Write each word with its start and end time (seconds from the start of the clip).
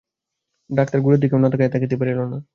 Doctor 0.77 0.97
যেমন 1.01 1.11
রোগীর 1.13 1.19
দিকে 1.21 1.29
তাকাইল 1.29 1.29
তেমনি 1.29 1.29
গোরার 1.29 1.29
দিকেও 1.29 1.39
না 1.43 1.47
তাকাইয়া 1.51 1.73
থাকিতে 1.73 1.95
পারিল 1.99 2.19
না। 2.31 2.37